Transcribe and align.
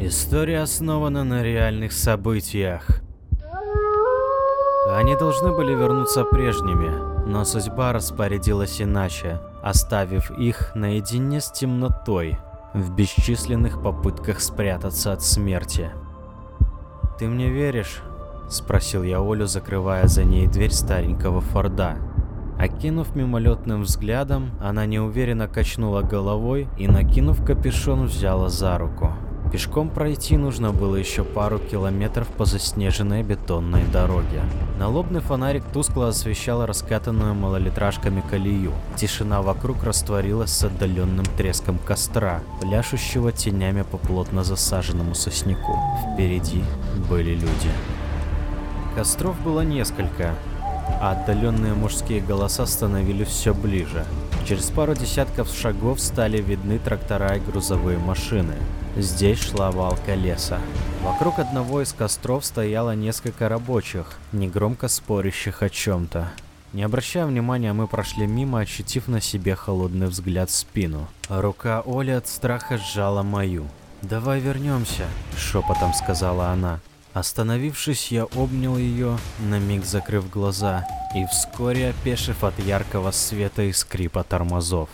История 0.00 0.60
основана 0.60 1.24
на 1.24 1.42
реальных 1.42 1.90
событиях. 1.90 3.02
Они 4.88 5.16
должны 5.16 5.52
были 5.52 5.74
вернуться 5.74 6.24
прежними, 6.24 7.26
но 7.26 7.44
судьба 7.44 7.92
распорядилась 7.92 8.80
иначе, 8.80 9.40
оставив 9.60 10.30
их 10.30 10.70
наедине 10.76 11.40
с 11.40 11.50
темнотой 11.50 12.38
в 12.74 12.94
бесчисленных 12.94 13.82
попытках 13.82 14.38
спрятаться 14.38 15.12
от 15.12 15.24
смерти. 15.24 15.90
«Ты 17.18 17.26
мне 17.26 17.50
веришь?»– 17.50 18.00
спросил 18.48 19.02
я 19.02 19.18
Олю, 19.18 19.46
закрывая 19.46 20.06
за 20.06 20.22
ней 20.22 20.46
дверь 20.46 20.70
старенького 20.70 21.40
Форда. 21.40 21.96
Окинув 22.56 23.16
мимолетным 23.16 23.82
взглядом, 23.82 24.52
она 24.60 24.86
неуверенно 24.86 25.48
качнула 25.48 26.02
головой 26.02 26.68
и, 26.78 26.86
накинув 26.86 27.44
капюшон, 27.44 28.06
взяла 28.06 28.48
за 28.48 28.78
руку. 28.78 29.12
Пешком 29.50 29.88
пройти 29.88 30.36
нужно 30.36 30.72
было 30.72 30.96
еще 30.96 31.24
пару 31.24 31.58
километров 31.58 32.28
по 32.28 32.44
заснеженной 32.44 33.22
бетонной 33.22 33.84
дороге. 33.86 34.42
Налобный 34.78 35.20
фонарик 35.20 35.64
тускло 35.72 36.08
освещал 36.08 36.66
раскатанную 36.66 37.34
малолитражками 37.34 38.22
колею. 38.30 38.72
Тишина 38.96 39.40
вокруг 39.40 39.82
растворилась 39.84 40.50
с 40.50 40.64
отдаленным 40.64 41.24
треском 41.24 41.78
костра, 41.78 42.42
пляшущего 42.60 43.32
тенями 43.32 43.82
по 43.82 43.96
плотно 43.96 44.44
засаженному 44.44 45.14
сосняку. 45.14 45.78
Впереди 46.14 46.62
были 47.08 47.34
люди. 47.34 47.70
Костров 48.94 49.40
было 49.40 49.62
несколько, 49.62 50.34
а 51.00 51.12
отдаленные 51.12 51.72
мужские 51.72 52.20
голоса 52.20 52.66
становились 52.66 53.28
все 53.28 53.54
ближе. 53.54 54.04
Через 54.48 54.70
пару 54.70 54.94
десятков 54.94 55.54
шагов 55.54 56.00
стали 56.00 56.40
видны 56.40 56.78
трактора 56.78 57.36
и 57.36 57.38
грузовые 57.38 57.98
машины. 57.98 58.54
Здесь 58.96 59.42
шла 59.42 59.70
валка 59.70 60.14
леса. 60.14 60.58
Вокруг 61.02 61.38
одного 61.38 61.82
из 61.82 61.92
костров 61.92 62.46
стояло 62.46 62.94
несколько 62.94 63.50
рабочих, 63.50 64.18
негромко 64.32 64.88
спорящих 64.88 65.62
о 65.62 65.68
чем-то. 65.68 66.30
Не 66.72 66.82
обращая 66.82 67.26
внимания, 67.26 67.74
мы 67.74 67.86
прошли 67.86 68.26
мимо, 68.26 68.60
ощутив 68.60 69.06
на 69.06 69.20
себе 69.20 69.54
холодный 69.54 70.06
взгляд 70.06 70.48
в 70.48 70.54
спину. 70.54 71.08
Рука 71.28 71.82
Оли 71.84 72.12
от 72.12 72.26
страха 72.26 72.78
сжала 72.78 73.22
мою. 73.22 73.66
«Давай 74.00 74.40
вернемся»,— 74.40 75.04
шепотом 75.36 75.92
сказала 75.92 76.48
она. 76.48 76.80
Остановившись, 77.18 78.12
я 78.12 78.26
обнял 78.26 78.78
ее, 78.78 79.18
на 79.40 79.58
миг 79.58 79.84
закрыв 79.84 80.30
глаза, 80.30 80.86
и 81.16 81.26
вскоре 81.26 81.88
опешив 81.88 82.44
от 82.44 82.56
яркого 82.60 83.10
света 83.10 83.62
и 83.62 83.72
скрипа 83.72 84.22
тормозов. 84.22 84.88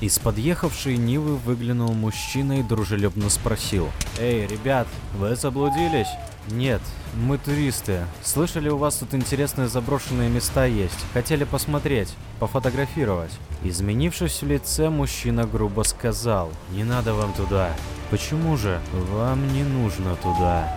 Из 0.00 0.18
подъехавшей 0.18 0.96
Нивы 0.96 1.36
выглянул 1.36 1.92
мужчина 1.92 2.58
и 2.58 2.64
дружелюбно 2.64 3.30
спросил. 3.30 3.90
«Эй, 4.18 4.44
ребят, 4.48 4.88
вы 5.18 5.36
заблудились?» 5.36 6.08
«Нет, 6.48 6.80
мы 7.14 7.38
туристы. 7.38 8.00
Слышали, 8.24 8.68
у 8.70 8.76
вас 8.76 8.96
тут 8.96 9.14
интересные 9.14 9.68
заброшенные 9.68 10.28
места 10.28 10.64
есть. 10.64 10.98
Хотели 11.12 11.44
посмотреть, 11.44 12.12
пофотографировать». 12.40 13.30
Изменившись 13.62 14.42
в 14.42 14.48
лице, 14.48 14.90
мужчина 14.90 15.46
грубо 15.46 15.82
сказал. 15.82 16.50
«Не 16.72 16.82
надо 16.82 17.14
вам 17.14 17.32
туда». 17.34 17.70
«Почему 18.10 18.56
же? 18.56 18.80
Вам 19.12 19.46
не 19.52 19.62
нужно 19.62 20.16
туда». 20.16 20.76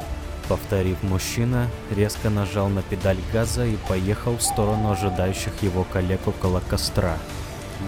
Повторив 0.51 0.97
мужчина, 1.03 1.69
резко 1.95 2.29
нажал 2.29 2.67
на 2.67 2.81
педаль 2.81 3.19
газа 3.31 3.65
и 3.65 3.77
поехал 3.87 4.35
в 4.35 4.41
сторону 4.41 4.91
ожидающих 4.91 5.53
его 5.61 5.85
коллег 5.85 6.27
около 6.27 6.59
костра. 6.69 7.17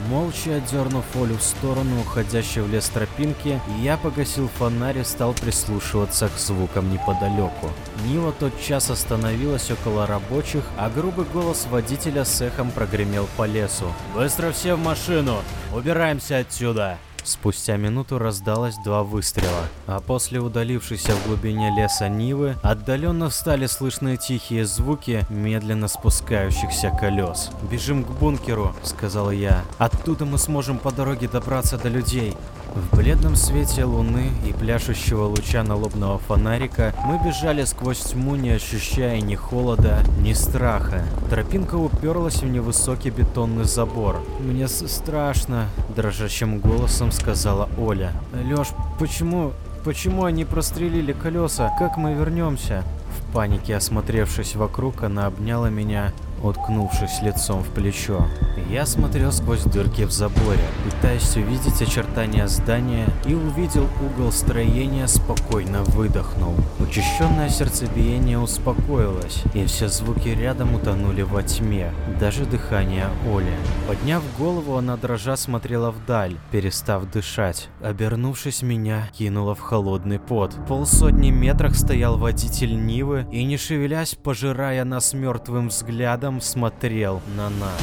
Молча 0.08 0.56
отдернув 0.56 1.04
Олю 1.14 1.36
в 1.36 1.44
сторону 1.44 2.00
уходящей 2.00 2.62
в 2.62 2.72
лес 2.72 2.88
тропинки, 2.88 3.60
я 3.82 3.98
погасил 3.98 4.48
фонарь 4.48 5.00
и 5.00 5.04
стал 5.04 5.34
прислушиваться 5.34 6.30
к 6.30 6.40
звукам 6.40 6.90
неподалеку. 6.90 7.70
Нива 8.08 8.32
тотчас 8.32 8.90
остановилась 8.90 9.70
около 9.70 10.08
рабочих, 10.08 10.64
а 10.78 10.90
грубый 10.90 11.26
голос 11.34 11.68
водителя 11.70 12.24
с 12.24 12.40
эхом 12.40 12.72
прогремел 12.72 13.28
по 13.36 13.46
лесу. 13.46 13.92
«Быстро 14.16 14.54
все 14.54 14.76
в 14.76 14.80
машину! 14.80 15.36
Убираемся 15.76 16.38
отсюда!» 16.38 16.98
Спустя 17.24 17.78
минуту 17.78 18.20
раздалось 18.20 18.76
два 18.84 19.04
выстрела, 19.04 19.68
а 19.88 20.02
после 20.02 20.40
удалившейся 20.40 21.14
в 21.14 21.28
глубине 21.28 21.74
леса 21.76 22.10
Нивы 22.10 22.56
отдаленно 22.62 23.30
стали 23.30 23.66
слышны 23.66 24.18
тихие 24.18 24.66
звуки 24.66 25.26
медленно 25.30 25.88
спускающихся 25.88 26.90
колес. 26.90 27.50
«Бежим 27.72 28.04
к 28.04 28.10
бункеру»,— 28.10 28.76
сказал 28.84 29.32
я. 29.32 29.64
«Оттуда 29.78 30.26
мы 30.26 30.38
сможем 30.38 30.78
по 30.78 30.92
дороге 30.92 31.30
добраться 31.30 31.78
до 31.78 31.88
людей». 31.88 32.36
В 32.74 32.96
бледном 32.98 33.36
свете 33.36 33.84
луны 33.84 34.32
и 34.48 34.52
пляшущего 34.52 35.26
луча 35.26 35.62
налобного 35.62 36.18
фонарика 36.18 36.96
мы 37.06 37.20
бежали 37.24 37.66
сквозь 37.66 38.00
тьму, 38.00 38.36
не 38.36 38.50
ощущая 38.50 39.22
ни 39.22 39.36
холода, 39.36 40.00
ни 40.20 40.34
страха. 40.34 41.04
Тропинка 41.30 41.76
уперлась 41.76 42.42
в 42.42 42.48
невысокий 42.48 43.12
бетонный 43.12 43.66
забор. 43.66 44.26
«Мне 44.40 44.68
страшно»,– 44.68 45.68
дрожащим 45.96 46.58
голосом 46.58 47.12
сказала 47.14 47.70
Оля. 47.78 48.12
«Лёш, 48.34 48.70
почему... 49.00 49.54
почему 49.86 50.26
они 50.26 50.44
прострелили 50.44 51.14
колеса? 51.14 51.72
Как 51.80 51.98
мы 51.98 52.14
вернемся?» 52.14 52.84
В 53.18 53.34
панике 53.34 53.76
осмотревшись 53.76 54.56
вокруг, 54.56 55.04
она 55.04 55.28
обняла 55.28 55.70
меня 55.70 56.12
уткнувшись 56.44 57.22
лицом 57.22 57.64
в 57.64 57.70
плечо. 57.70 58.26
Я 58.70 58.86
смотрел 58.86 59.32
сквозь 59.32 59.64
дырки 59.64 60.06
в 60.06 60.12
заборе, 60.12 60.60
пытаясь 60.86 61.36
увидеть 61.36 61.82
очертания 61.82 62.48
здания 62.48 63.08
и 63.26 63.34
увидел 63.34 63.88
угол 64.02 64.32
строения, 64.32 65.08
спокойно 65.08 65.84
выдохнул. 65.84 66.56
Учащенное 66.80 67.50
сердцебиение 67.50 68.40
успокоилось, 68.40 69.44
и 69.54 69.66
все 69.66 69.88
звуки 69.88 70.30
рядом 70.30 70.76
утонули 70.76 71.24
во 71.24 71.44
тьме, 71.44 71.92
даже 72.20 72.46
дыхание 72.46 73.08
Оли. 73.26 73.54
Подняв 73.88 74.24
голову, 74.38 74.78
она 74.78 74.98
дрожа 74.98 75.36
смотрела 75.36 75.92
вдаль, 75.92 76.36
перестав 76.52 77.10
дышать. 77.12 77.70
Обернувшись, 77.82 78.62
меня 78.62 79.10
кинуло 79.14 79.56
в 79.56 79.60
холодный 79.62 80.20
пот. 80.20 80.56
Полсотни 80.68 81.32
метрах 81.32 81.76
стоял 81.76 82.18
водитель 82.18 82.76
Нивы 82.86 83.26
и, 83.32 83.44
не 83.44 83.58
шевелясь, 83.58 84.16
пожирая 84.16 84.84
нас 84.84 85.14
мертвым 85.14 85.70
взглядом, 85.70 86.33
Адам 86.34 86.42
смотрел 86.42 87.22
на 87.38 87.50
нас. 87.50 87.80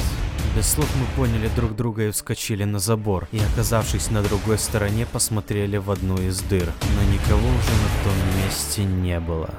Без 0.56 0.66
слов 0.66 0.88
мы 0.96 1.06
поняли 1.14 1.48
друг 1.54 1.76
друга 1.76 2.08
и 2.08 2.10
вскочили 2.10 2.64
на 2.64 2.80
забор, 2.80 3.28
и 3.30 3.38
оказавшись 3.38 4.10
на 4.10 4.22
другой 4.22 4.58
стороне, 4.58 5.06
посмотрели 5.06 5.76
в 5.76 5.88
одну 5.88 6.16
из 6.16 6.40
дыр, 6.40 6.66
но 6.96 7.12
никого 7.12 7.46
уже 7.46 7.70
на 7.70 8.04
том 8.04 8.44
месте 8.44 8.82
не 8.82 9.20
было. 9.20 9.54